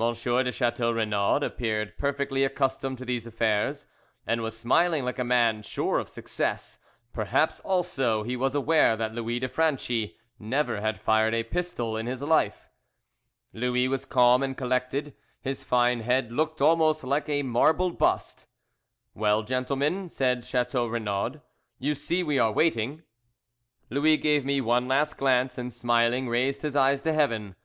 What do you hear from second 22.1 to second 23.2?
we are waiting."